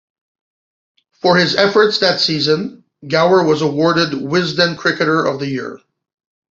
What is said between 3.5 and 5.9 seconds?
awarded Wisden Cricketer of the Year.